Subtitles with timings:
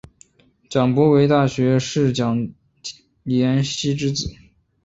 [0.67, 2.49] 蒋溥为大学士蒋
[3.23, 4.33] 廷锡之子。